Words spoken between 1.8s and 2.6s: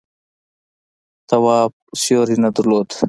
سیوری نه